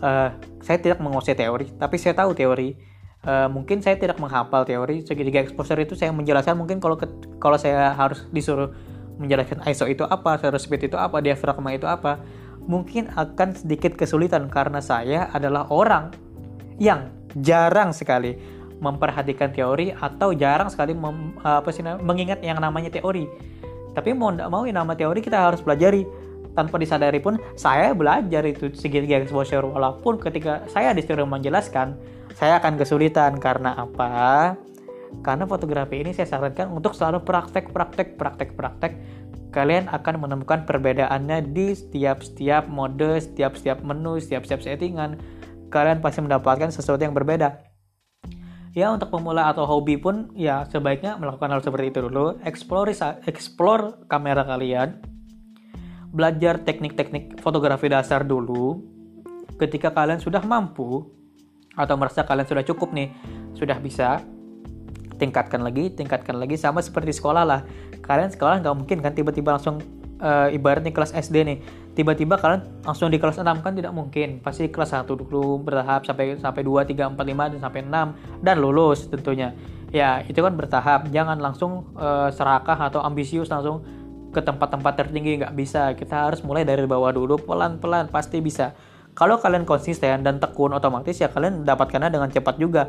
Uh, 0.00 0.32
saya 0.60 0.80
tidak 0.80 1.00
menguasai 1.00 1.36
teori 1.36 1.72
tapi 1.76 2.00
saya 2.00 2.16
tahu 2.16 2.32
teori 2.32 2.72
uh, 3.26 3.48
mungkin 3.50 3.84
saya 3.84 3.96
tidak 4.00 4.16
menghafal 4.20 4.64
teori 4.64 5.04
segitiga 5.04 5.42
exposure 5.44 5.80
itu 5.80 5.96
saya 5.96 6.14
menjelaskan 6.14 6.56
mungkin 6.56 6.78
kalau 6.80 6.96
kalau 7.40 7.56
saya 7.60 7.92
harus 7.92 8.24
disuruh 8.32 8.72
menjelaskan 9.20 9.60
ISO 9.68 9.84
itu 9.84 10.06
apa 10.08 10.40
shutter 10.40 10.60
speed 10.60 10.92
itu 10.92 10.96
apa 10.96 11.20
diafragma 11.20 11.76
itu 11.76 11.84
apa 11.84 12.20
mungkin 12.64 13.12
akan 13.12 13.56
sedikit 13.56 13.96
kesulitan 13.96 14.48
karena 14.48 14.80
saya 14.80 15.28
adalah 15.32 15.68
orang 15.68 16.12
yang 16.80 17.12
jarang 17.36 17.92
sekali 17.92 18.36
memperhatikan 18.80 19.52
teori 19.52 19.92
atau 19.92 20.32
jarang 20.32 20.72
sekali 20.72 20.96
mem, 20.96 21.36
apa 21.44 21.68
sih 21.68 21.84
mengingat 21.84 22.40
yang 22.40 22.56
namanya 22.56 22.88
teori. 22.88 23.28
Tapi 23.92 24.16
mau 24.16 24.32
tidak 24.32 24.48
mau 24.48 24.64
yang 24.64 24.80
nama 24.80 24.96
teori 24.96 25.20
kita 25.20 25.36
harus 25.36 25.60
pelajari 25.60 26.08
tanpa 26.56 26.80
disadari 26.80 27.20
pun 27.20 27.36
saya 27.54 27.92
belajar 27.92 28.42
itu 28.48 28.72
segitiga 28.72 29.20
exposure 29.20 29.62
walaupun 29.62 30.18
ketika 30.18 30.64
saya 30.72 30.90
disuruh 30.96 31.28
menjelaskan 31.28 31.94
saya 32.40 32.56
akan 32.56 32.80
kesulitan 32.80 33.36
karena 33.36 33.76
apa? 33.76 34.56
Karena 35.20 35.44
fotografi 35.44 36.00
ini 36.00 36.16
saya 36.16 36.24
sarankan 36.24 36.72
untuk 36.72 36.96
selalu 36.96 37.20
praktek 37.20 37.68
praktek 37.68 38.16
praktek 38.16 38.56
praktek. 38.56 38.96
Kalian 39.52 39.92
akan 39.92 40.24
menemukan 40.24 40.64
perbedaannya 40.64 41.52
di 41.52 41.76
setiap 41.76 42.24
setiap 42.24 42.64
mode, 42.64 43.20
setiap 43.20 43.60
setiap 43.60 43.84
menu, 43.84 44.16
setiap 44.16 44.48
setiap 44.48 44.64
settingan. 44.64 45.20
Kalian 45.68 46.00
pasti 46.00 46.24
mendapatkan 46.24 46.72
sesuatu 46.72 47.04
yang 47.04 47.12
berbeda. 47.12 47.60
Ya 48.72 48.88
untuk 48.88 49.12
pemula 49.12 49.52
atau 49.52 49.68
hobi 49.68 50.00
pun 50.00 50.32
ya 50.32 50.64
sebaiknya 50.64 51.20
melakukan 51.20 51.52
hal 51.52 51.60
seperti 51.60 51.92
itu 51.92 52.08
dulu. 52.08 52.40
Explore 52.40 52.96
explore 53.28 54.08
kamera 54.08 54.48
kalian. 54.48 54.96
Belajar 56.08 56.64
teknik-teknik 56.64 57.36
fotografi 57.44 57.92
dasar 57.92 58.24
dulu. 58.24 58.80
Ketika 59.60 59.92
kalian 59.92 60.24
sudah 60.24 60.40
mampu 60.40 61.19
atau 61.80 61.96
merasa 61.96 62.22
kalian 62.22 62.46
sudah 62.46 62.64
cukup 62.64 62.92
nih 62.92 63.08
sudah 63.56 63.76
bisa 63.80 64.20
tingkatkan 65.20 65.60
lagi 65.60 65.92
tingkatkan 65.92 66.40
lagi 66.40 66.56
sama 66.56 66.80
seperti 66.80 67.12
sekolah 67.12 67.44
lah. 67.44 67.60
Kalian 68.00 68.32
sekolah 68.32 68.64
nggak 68.64 68.76
mungkin 68.76 68.98
kan 69.04 69.12
tiba-tiba 69.12 69.52
langsung 69.56 69.80
uh, 70.24 70.48
ibaratnya 70.48 70.92
kelas 70.92 71.12
SD 71.12 71.36
nih 71.44 71.58
tiba-tiba 71.92 72.40
kalian 72.40 72.64
langsung 72.86 73.12
di 73.12 73.20
kelas 73.20 73.42
6 73.42 73.60
kan 73.60 73.72
tidak 73.76 73.92
mungkin. 73.92 74.40
Pasti 74.40 74.72
kelas 74.72 74.96
1 74.96 75.04
dulu 75.04 75.60
bertahap 75.60 76.08
sampai 76.08 76.40
sampai 76.40 76.62
2 76.64 76.88
3 76.88 77.12
4 77.12 77.20
5 77.20 77.52
dan 77.52 77.58
sampai 77.60 77.80
6 77.84 78.44
dan 78.44 78.56
lulus 78.56 79.04
tentunya. 79.12 79.52
Ya 79.92 80.24
itu 80.24 80.40
kan 80.40 80.56
bertahap. 80.56 81.12
Jangan 81.12 81.36
langsung 81.36 81.92
uh, 81.98 82.32
serakah 82.32 82.78
atau 82.78 83.04
ambisius 83.04 83.52
langsung 83.52 83.84
ke 84.30 84.40
tempat-tempat 84.40 84.94
tertinggi 85.04 85.42
nggak 85.42 85.54
bisa. 85.58 85.92
Kita 85.98 86.30
harus 86.30 86.40
mulai 86.46 86.62
dari 86.62 86.86
bawah 86.86 87.10
dulu 87.10 87.36
pelan-pelan 87.42 88.08
pasti 88.08 88.38
bisa 88.38 88.72
kalau 89.20 89.36
kalian 89.36 89.68
konsisten 89.68 90.24
dan 90.24 90.40
tekun 90.40 90.72
otomatis 90.72 91.20
ya 91.20 91.28
kalian 91.28 91.60
mendapatkannya 91.60 92.08
dengan 92.08 92.32
cepat 92.32 92.56
juga. 92.56 92.88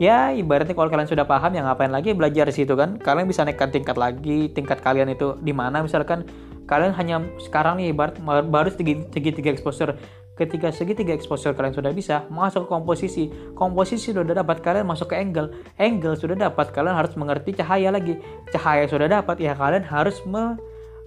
Ya 0.00 0.32
ibaratnya 0.32 0.72
kalau 0.72 0.88
kalian 0.88 1.10
sudah 1.10 1.28
paham 1.28 1.52
ya 1.52 1.60
ngapain 1.60 1.92
lagi 1.92 2.16
belajar 2.16 2.48
di 2.48 2.56
situ 2.56 2.72
kan? 2.72 2.96
Kalian 2.96 3.28
bisa 3.28 3.44
naikkan 3.44 3.68
tingkat 3.68 4.00
lagi 4.00 4.48
tingkat 4.56 4.80
kalian 4.80 5.12
itu 5.12 5.36
di 5.44 5.52
mana. 5.52 5.84
Misalkan 5.84 6.24
kalian 6.64 6.96
hanya 6.96 7.20
sekarang 7.36 7.84
nih 7.84 7.92
ibarat 7.92 8.16
baru 8.48 8.72
segi, 8.72 9.04
segitiga 9.12 9.52
exposure. 9.52 9.92
Ketika 10.40 10.72
segitiga 10.72 11.12
exposure 11.12 11.52
kalian 11.52 11.76
sudah 11.76 11.92
bisa 11.92 12.24
masuk 12.32 12.64
ke 12.64 12.68
komposisi. 12.72 13.28
Komposisi 13.52 14.16
sudah 14.16 14.38
dapat 14.38 14.64
kalian 14.64 14.88
masuk 14.88 15.12
ke 15.12 15.20
angle. 15.20 15.52
Angle 15.76 16.16
sudah 16.16 16.48
dapat 16.48 16.72
kalian 16.72 16.96
harus 16.96 17.12
mengerti 17.18 17.60
cahaya 17.60 17.92
lagi. 17.92 18.16
Cahaya 18.54 18.88
sudah 18.88 19.10
dapat 19.10 19.36
ya 19.42 19.52
kalian 19.52 19.84
harus 19.84 20.16
me, 20.24 20.56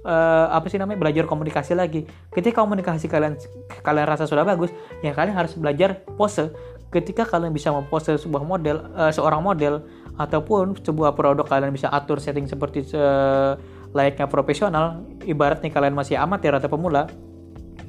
uh, 0.05 0.51
apa 0.51 0.67
sih 0.67 0.77
namanya 0.77 1.00
belajar 1.00 1.25
komunikasi 1.29 1.74
lagi 1.74 2.05
ketika 2.34 2.62
komunikasi 2.62 3.10
kalian 3.10 3.38
kalian 3.86 4.05
rasa 4.08 4.25
sudah 4.29 4.46
bagus 4.46 4.74
ya 5.01 5.13
kalian 5.13 5.34
harus 5.38 5.53
belajar 5.58 6.03
pose 6.17 6.51
ketika 6.91 7.24
kalian 7.24 7.55
bisa 7.55 7.72
mempose 7.72 8.20
sebuah 8.20 8.43
model 8.43 8.84
uh, 8.93 9.10
seorang 9.10 9.39
model 9.39 9.88
ataupun 10.20 10.75
sebuah 10.77 11.15
produk 11.15 11.48
kalian 11.48 11.72
bisa 11.72 11.88
atur 11.88 12.20
setting 12.20 12.46
seperti 12.46 12.84
uh, 12.93 13.55
layaknya 13.91 14.27
profesional, 14.27 15.03
ibaratnya 15.27 15.67
kalian 15.72 15.96
masih 15.96 16.15
amatir 16.15 16.51
atau 16.55 16.72
pemula, 16.72 17.12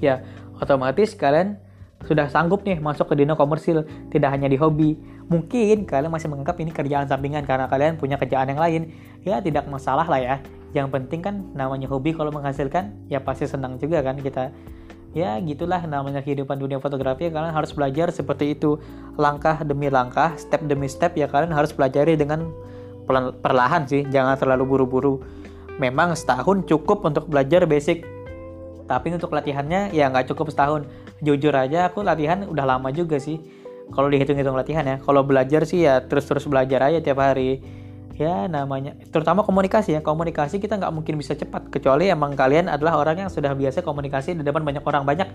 ya 0.02 0.23
otomatis 0.59 1.14
kalian 1.14 1.59
sudah 2.02 2.26
sanggup 2.26 2.66
nih 2.66 2.83
masuk 2.83 3.07
ke 3.07 3.14
dunia 3.14 3.38
komersil, 3.38 3.87
tidak 4.11 4.35
hanya 4.35 4.50
di 4.50 4.59
hobi. 4.59 4.99
Mungkin 5.31 5.87
kalian 5.87 6.11
masih 6.11 6.26
menganggap 6.26 6.59
ini 6.59 6.75
kerjaan 6.75 7.07
sampingan 7.07 7.47
karena 7.47 7.71
kalian 7.71 7.95
punya 7.95 8.19
kerjaan 8.19 8.50
yang 8.50 8.59
lain. 8.59 8.90
Ya 9.23 9.38
tidak 9.38 9.71
masalah 9.71 10.11
lah 10.11 10.19
ya. 10.19 10.37
Yang 10.73 10.88
penting 10.88 11.21
kan 11.21 11.35
namanya 11.52 11.88
hobi 11.88 12.17
kalau 12.17 12.33
menghasilkan 12.33 12.97
ya 13.12 13.21
pasti 13.21 13.45
senang 13.45 13.76
juga 13.76 14.00
kan 14.00 14.17
kita. 14.17 14.52
Ya 15.12 15.37
gitulah 15.45 15.85
namanya 15.85 16.25
kehidupan 16.25 16.57
dunia 16.57 16.81
fotografi. 16.81 17.29
Kalian 17.29 17.52
harus 17.52 17.76
belajar 17.76 18.09
seperti 18.09 18.57
itu. 18.57 18.81
Langkah 19.21 19.61
demi 19.61 19.93
langkah, 19.93 20.33
step 20.41 20.64
demi 20.64 20.88
step 20.88 21.12
ya 21.12 21.29
kalian 21.29 21.52
harus 21.52 21.69
pelajari 21.76 22.17
dengan 22.17 22.49
perlahan 23.45 23.85
sih, 23.85 24.09
jangan 24.09 24.41
terlalu 24.41 24.64
buru-buru. 24.64 25.21
Memang 25.76 26.17
setahun 26.17 26.64
cukup 26.64 27.05
untuk 27.05 27.29
belajar 27.29 27.69
basic. 27.69 28.09
Tapi 28.88 29.12
untuk 29.12 29.37
latihannya 29.37 29.93
ya 29.93 30.09
nggak 30.09 30.33
cukup 30.33 30.49
setahun. 30.49 30.88
Jujur 31.21 31.52
aja 31.52 31.93
aku 31.93 32.00
latihan 32.00 32.49
udah 32.49 32.64
lama 32.64 32.88
juga 32.88 33.21
sih. 33.21 33.37
Kalau 33.93 34.09
dihitung-hitung 34.09 34.57
latihan 34.57 34.88
ya. 34.88 34.97
Kalau 35.05 35.21
belajar 35.21 35.69
sih 35.69 35.85
ya 35.85 36.00
terus-terus 36.00 36.49
belajar 36.49 36.88
aja 36.88 37.05
tiap 37.05 37.21
hari 37.21 37.61
ya 38.23 38.47
namanya 38.47 38.95
terutama 39.11 39.43
komunikasi 39.43 39.99
ya. 39.99 40.00
Komunikasi 40.00 40.62
kita 40.62 40.79
nggak 40.79 40.93
mungkin 40.95 41.19
bisa 41.19 41.35
cepat 41.35 41.67
kecuali 41.69 42.07
emang 42.07 42.38
kalian 42.38 42.71
adalah 42.71 43.02
orang 43.02 43.26
yang 43.26 43.31
sudah 43.31 43.50
biasa 43.52 43.83
komunikasi 43.83 44.38
di 44.38 44.47
depan 44.47 44.62
banyak 44.62 44.87
orang 44.87 45.02
banyak 45.02 45.29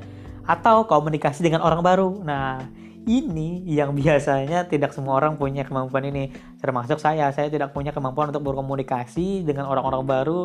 atau 0.48 0.88
komunikasi 0.88 1.44
dengan 1.44 1.60
orang 1.62 1.84
baru. 1.84 2.24
Nah 2.24 2.64
ini 3.08 3.64
yang 3.68 3.96
biasanya 3.96 4.68
tidak 4.68 4.92
semua 4.92 5.20
orang 5.20 5.40
punya 5.40 5.64
kemampuan 5.64 6.08
ini. 6.08 6.32
Termasuk 6.60 7.00
saya. 7.00 7.32
Saya 7.36 7.48
tidak 7.48 7.72
punya 7.72 7.96
kemampuan 7.96 8.32
untuk 8.32 8.44
berkomunikasi 8.48 9.48
dengan 9.48 9.68
orang-orang 9.72 10.04
baru. 10.04 10.40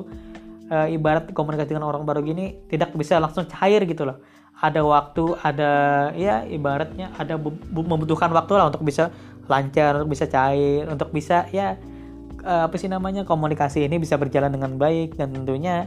E, 0.71 0.95
ibarat 0.95 1.31
komunikasi 1.35 1.75
dengan 1.75 1.91
orang 1.91 2.07
baru 2.07 2.23
gini 2.23 2.67
tidak 2.71 2.95
bisa 2.95 3.19
langsung 3.19 3.47
cair 3.51 3.83
gitu 3.87 4.07
loh. 4.07 4.23
Ada 4.63 4.79
waktu 4.79 5.35
ada 5.43 5.73
ya 6.15 6.47
ibaratnya 6.47 7.11
ada 7.19 7.35
membutuhkan 7.75 8.31
waktu 8.31 8.53
lah 8.55 8.71
untuk 8.71 8.87
bisa 8.87 9.11
lancar 9.51 9.99
untuk 9.99 10.15
bisa 10.15 10.31
cair 10.31 10.87
untuk 10.87 11.11
bisa 11.11 11.51
ya 11.51 11.75
e, 12.43 12.53
apa 12.67 12.75
sih 12.77 12.91
namanya 12.91 13.23
komunikasi 13.23 13.87
ini 13.87 14.03
bisa 14.03 14.19
berjalan 14.19 14.53
dengan 14.53 14.77
baik 14.77 15.17
dan 15.17 15.33
tentunya 15.33 15.87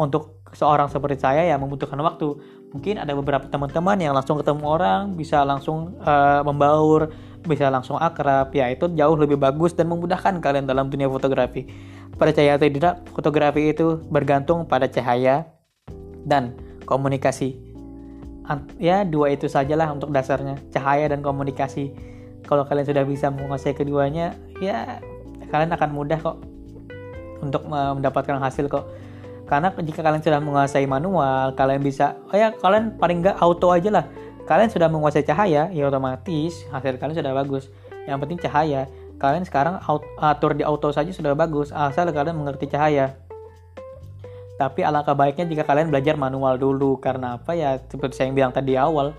untuk 0.00 0.42
seorang 0.54 0.90
seperti 0.90 1.22
saya 1.22 1.46
yang 1.46 1.62
membutuhkan 1.62 1.98
waktu. 2.02 2.34
Mungkin 2.74 2.98
ada 2.98 3.14
beberapa 3.14 3.46
teman-teman 3.46 3.98
yang 4.02 4.14
langsung 4.18 4.38
ketemu 4.42 4.66
orang 4.66 5.14
bisa 5.14 5.46
langsung 5.46 5.94
uh, 6.02 6.42
membaur 6.42 7.10
bisa 7.44 7.68
langsung 7.68 8.00
akrab 8.00 8.50
ya 8.56 8.72
itu 8.72 8.88
jauh 8.96 9.14
lebih 9.20 9.36
bagus 9.36 9.76
dan 9.76 9.92
memudahkan 9.92 10.40
kalian 10.40 10.64
dalam 10.64 10.88
dunia 10.88 11.06
fotografi. 11.06 11.68
Percaya 12.16 12.56
atau 12.56 12.66
tidak 12.66 13.04
fotografi 13.12 13.70
itu 13.70 14.00
bergantung 14.08 14.64
pada 14.64 14.88
cahaya 14.88 15.44
dan 16.24 16.56
komunikasi. 16.88 17.60
Ya 18.80 19.04
dua 19.04 19.32
itu 19.32 19.48
sajalah 19.48 19.92
untuk 19.92 20.10
dasarnya 20.10 20.56
cahaya 20.72 21.08
dan 21.10 21.20
komunikasi. 21.20 21.92
Kalau 22.44 22.64
kalian 22.68 22.86
sudah 22.88 23.04
bisa 23.04 23.32
menguasai 23.32 23.72
keduanya 23.72 24.36
ya 24.60 25.00
kalian 25.54 25.70
akan 25.70 25.90
mudah 25.94 26.18
kok 26.18 26.42
untuk 27.38 27.62
mendapatkan 27.70 28.42
hasil 28.42 28.66
kok. 28.66 28.90
Karena 29.46 29.70
jika 29.70 30.02
kalian 30.02 30.24
sudah 30.24 30.40
menguasai 30.42 30.88
manual 30.90 31.54
kalian 31.54 31.78
bisa 31.84 32.18
oh 32.32 32.34
ya 32.34 32.50
kalian 32.58 32.98
paling 32.98 33.22
nggak 33.22 33.38
auto 33.38 33.70
aja 33.70 33.94
lah. 33.94 34.04
Kalian 34.50 34.68
sudah 34.68 34.90
menguasai 34.90 35.22
cahaya 35.22 35.70
ya 35.70 35.82
otomatis 35.86 36.66
hasil 36.74 36.98
kalian 36.98 37.14
sudah 37.14 37.30
bagus. 37.30 37.70
Yang 38.10 38.18
penting 38.26 38.38
cahaya. 38.42 38.90
Kalian 39.14 39.46
sekarang 39.46 39.78
atur 40.18 40.58
di 40.58 40.66
auto 40.66 40.90
saja 40.90 41.14
sudah 41.14 41.38
bagus 41.38 41.70
asal 41.70 42.10
kalian 42.10 42.34
mengerti 42.34 42.66
cahaya. 42.66 43.14
Tapi 44.58 44.82
alangkah 44.82 45.14
baiknya 45.14 45.46
jika 45.46 45.62
kalian 45.62 45.94
belajar 45.94 46.18
manual 46.18 46.58
dulu 46.58 46.98
karena 46.98 47.38
apa 47.38 47.54
ya? 47.54 47.78
Seperti 47.78 48.18
saya 48.18 48.26
yang 48.32 48.36
bilang 48.36 48.52
tadi 48.52 48.74
awal 48.74 49.14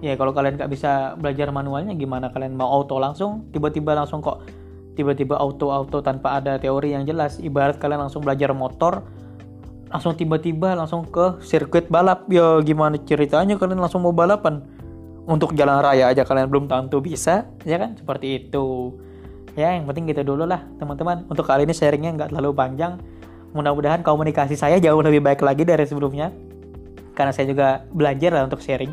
ya 0.00 0.16
kalau 0.16 0.32
kalian 0.32 0.56
nggak 0.56 0.70
bisa 0.72 1.16
belajar 1.16 1.52
manualnya 1.52 1.92
gimana 1.92 2.32
kalian 2.32 2.56
mau 2.56 2.68
auto 2.68 2.96
langsung 2.96 3.48
tiba-tiba 3.52 3.92
langsung 3.96 4.24
kok 4.24 4.44
tiba-tiba 4.94 5.38
auto 5.38 5.70
auto 5.70 6.02
tanpa 6.02 6.38
ada 6.38 6.58
teori 6.58 6.94
yang 6.94 7.06
jelas. 7.06 7.38
Ibarat 7.38 7.78
kalian 7.78 8.08
langsung 8.08 8.22
belajar 8.24 8.50
motor 8.54 9.06
langsung 9.90 10.14
tiba-tiba 10.14 10.78
langsung 10.78 11.02
ke 11.06 11.42
sirkuit 11.42 11.90
balap. 11.90 12.30
Ya 12.30 12.62
gimana 12.62 12.96
ceritanya 13.02 13.58
kalian 13.58 13.82
langsung 13.82 14.06
mau 14.06 14.14
balapan? 14.14 14.62
Untuk 15.26 15.54
jalan 15.54 15.84
raya 15.84 16.10
aja 16.10 16.26
kalian 16.26 16.50
belum 16.50 16.64
tentu 16.66 16.98
bisa 17.02 17.46
ya 17.66 17.76
kan? 17.78 17.94
Seperti 17.98 18.46
itu. 18.46 18.94
Ya 19.58 19.74
yang 19.74 19.86
penting 19.90 20.06
gitu 20.10 20.22
dulu 20.22 20.46
lah 20.46 20.62
teman-teman. 20.78 21.26
Untuk 21.26 21.46
kali 21.46 21.66
ini 21.66 21.74
sharingnya 21.74 22.14
nggak 22.14 22.30
terlalu 22.34 22.54
panjang. 22.54 22.98
Mudah-mudahan 23.50 24.06
komunikasi 24.06 24.54
saya 24.54 24.78
jauh 24.78 25.02
lebih 25.02 25.18
baik 25.22 25.42
lagi 25.42 25.66
dari 25.66 25.82
sebelumnya. 25.82 26.30
Karena 27.18 27.34
saya 27.34 27.50
juga 27.50 27.82
belajar 27.90 28.30
lah 28.30 28.46
untuk 28.46 28.62
sharing. 28.62 28.90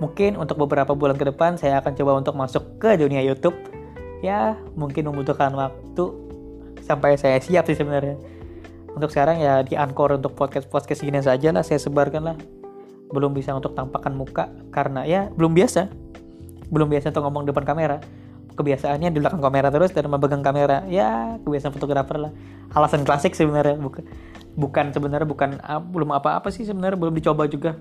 Mungkin 0.00 0.40
untuk 0.40 0.58
beberapa 0.64 0.96
bulan 0.96 1.14
ke 1.20 1.28
depan 1.28 1.60
saya 1.60 1.78
akan 1.78 1.92
coba 1.92 2.12
untuk 2.18 2.34
masuk 2.34 2.80
ke 2.80 2.96
dunia 2.96 3.20
YouTube 3.20 3.54
ya 4.22 4.54
mungkin 4.78 5.10
membutuhkan 5.10 5.50
waktu 5.52 6.04
sampai 6.80 7.18
saya 7.18 7.42
siap 7.42 7.66
sih 7.66 7.76
sebenarnya. 7.76 8.16
Untuk 8.92 9.10
sekarang 9.10 9.42
ya 9.42 9.64
di 9.66 9.74
Anchor 9.74 10.20
untuk 10.20 10.38
podcast 10.38 10.70
podcast 10.70 11.02
gini 11.02 11.18
saja 11.18 11.50
lah 11.50 11.66
saya 11.66 11.82
sebarkan 11.82 12.22
lah. 12.22 12.36
Belum 13.12 13.34
bisa 13.34 13.52
untuk 13.52 13.76
tampakkan 13.76 14.14
muka 14.14 14.48
karena 14.70 15.04
ya 15.04 15.28
belum 15.34 15.52
biasa. 15.52 15.90
Belum 16.72 16.88
biasa 16.88 17.12
untuk 17.12 17.28
ngomong 17.28 17.44
depan 17.50 17.66
kamera. 17.66 17.98
Kebiasaannya 18.52 19.08
di 19.10 19.18
belakang 19.20 19.40
kamera 19.40 19.72
terus 19.72 19.96
dan 19.96 20.06
memegang 20.12 20.44
kamera. 20.44 20.84
Ya 20.86 21.40
kebiasaan 21.40 21.72
fotografer 21.72 22.20
lah. 22.20 22.32
Alasan 22.72 23.04
klasik 23.04 23.32
sebenarnya 23.32 23.80
bukan 23.80 24.04
bukan 24.52 24.92
sebenarnya 24.92 25.28
bukan 25.28 25.50
uh, 25.64 25.80
belum 25.80 26.12
apa-apa 26.12 26.52
sih 26.52 26.68
sebenarnya 26.68 27.00
belum 27.00 27.16
dicoba 27.16 27.48
juga. 27.48 27.80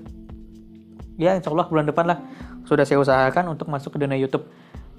Ya 1.19 1.35
insya 1.35 1.51
Allah 1.51 1.67
bulan 1.67 1.85
depan 1.85 2.07
lah 2.07 2.17
sudah 2.63 2.87
saya 2.87 3.03
usahakan 3.03 3.51
untuk 3.51 3.67
masuk 3.67 3.93
ke 3.93 3.99
dunia 3.99 4.15
YouTube 4.15 4.47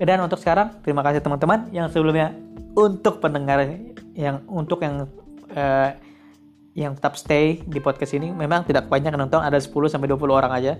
dan 0.02 0.18
untuk 0.22 0.38
sekarang 0.42 0.82
terima 0.82 1.06
kasih 1.06 1.22
teman-teman 1.22 1.70
yang 1.70 1.86
sebelumnya 1.86 2.34
untuk 2.74 3.22
pendengar 3.22 3.62
yang 4.18 4.42
untuk 4.48 4.82
yang 4.82 5.06
uh, 5.54 5.90
yang 6.72 6.96
tetap 6.96 7.20
stay 7.20 7.60
di 7.68 7.78
podcast 7.78 8.16
ini. 8.16 8.32
Memang 8.32 8.64
tidak 8.64 8.88
banyak 8.88 9.12
nonton 9.12 9.44
ada 9.44 9.60
10 9.60 9.68
sampai 9.92 10.08
20 10.08 10.24
orang 10.32 10.52
aja. 10.52 10.72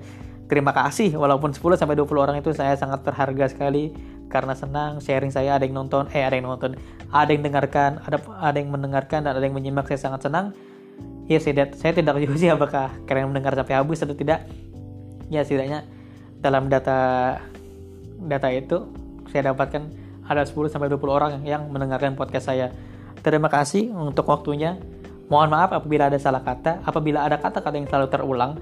Terima 0.49 0.73
kasih 0.73 1.17
walaupun 1.17 1.52
10 1.52 1.81
sampai 1.81 1.97
20 1.97 2.12
orang 2.19 2.37
itu 2.41 2.52
saya 2.52 2.76
sangat 2.76 3.05
berharga 3.05 3.49
sekali 3.49 3.93
karena 4.29 4.57
senang 4.57 5.00
sharing 5.00 5.33
saya 5.33 5.57
ada 5.61 5.64
yang 5.69 5.76
nonton 5.76 6.09
eh 6.12 6.25
ada 6.25 6.37
yang 6.37 6.49
nonton 6.49 6.76
ada 7.12 7.29
yang 7.29 7.45
dengarkan 7.45 8.00
ada 8.05 8.17
ada 8.41 8.57
yang 8.57 8.73
mendengarkan 8.73 9.29
dan 9.29 9.37
ada 9.37 9.45
yang 9.45 9.57
menyimak 9.57 9.88
saya 9.88 10.12
sangat 10.12 10.29
senang. 10.29 10.47
Ya 11.29 11.38
saya, 11.38 11.71
saya 11.73 11.93
tidak 11.95 12.19
tahu 12.19 12.37
sih 12.37 12.50
apakah 12.50 12.93
kalian 13.07 13.33
mendengar 13.33 13.57
sampai 13.57 13.76
habis 13.76 14.00
atau 14.02 14.17
tidak. 14.17 14.45
Ya 15.33 15.45
setidaknya 15.45 15.88
dalam 16.41 16.69
data 16.69 17.38
data 18.29 18.49
itu 18.52 19.01
saya 19.33 19.57
dapatkan 19.57 19.89
ada 20.29 20.45
10 20.45 20.69
sampai 20.69 20.93
20 20.93 21.09
orang 21.09 21.33
yang 21.43 21.67
mendengarkan 21.73 22.15
podcast 22.15 22.53
saya. 22.53 22.71
Terima 23.25 23.49
kasih 23.49 23.91
untuk 23.91 24.29
waktunya. 24.29 24.79
Mohon 25.33 25.49
maaf 25.57 25.71
apabila 25.73 26.12
ada 26.12 26.21
salah 26.21 26.45
kata, 26.45 26.85
apabila 26.85 27.25
ada 27.25 27.41
kata-kata 27.41 27.81
yang 27.81 27.89
selalu 27.89 28.09
terulang. 28.12 28.53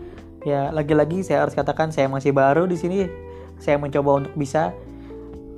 Ya, 0.47 0.71
lagi-lagi 0.73 1.21
saya 1.27 1.45
harus 1.45 1.53
katakan 1.53 1.93
saya 1.93 2.07
masih 2.07 2.31
baru 2.31 2.65
di 2.71 2.79
sini. 2.79 3.11
Saya 3.59 3.77
mencoba 3.77 4.25
untuk 4.25 4.33
bisa. 4.39 4.73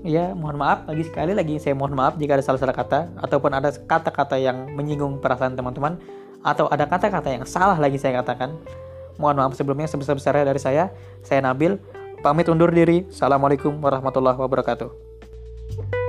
Ya 0.02 0.34
mohon 0.34 0.58
maaf 0.58 0.82
lagi 0.90 1.06
sekali 1.06 1.30
lagi. 1.30 1.62
Saya 1.62 1.78
mohon 1.78 1.94
maaf 1.94 2.18
jika 2.18 2.34
ada 2.34 2.42
salah-salah 2.42 2.74
kata 2.74 3.14
ataupun 3.22 3.50
ada 3.54 3.70
kata-kata 3.70 4.34
yang 4.34 4.74
menyinggung 4.74 5.22
perasaan 5.22 5.54
teman-teman 5.54 6.02
atau 6.42 6.66
ada 6.66 6.90
kata-kata 6.90 7.30
yang 7.30 7.44
salah 7.46 7.78
lagi 7.78 8.02
saya 8.02 8.18
katakan. 8.18 8.58
Mohon 9.22 9.46
maaf 9.46 9.52
sebelumnya 9.54 9.86
sebesar-besarnya 9.86 10.48
dari 10.48 10.58
saya. 10.58 10.90
Saya 11.22 11.44
Nabil. 11.46 11.78
Pamit 12.22 12.50
undur 12.50 12.70
diri. 12.74 13.06
Assalamualaikum 13.10 13.78
warahmatullahi 13.78 14.38
wabarakatuh 14.38 15.01
Thank 15.74 15.94
you. 15.94 16.01